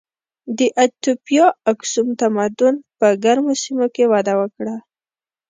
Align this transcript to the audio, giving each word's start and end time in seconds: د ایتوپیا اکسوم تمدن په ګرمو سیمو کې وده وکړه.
د 0.57 0.59
ایتوپیا 0.81 1.45
اکسوم 1.71 2.07
تمدن 2.21 2.75
په 2.99 3.07
ګرمو 3.23 3.53
سیمو 3.63 3.87
کې 3.95 4.03
وده 4.13 4.33
وکړه. 4.41 4.75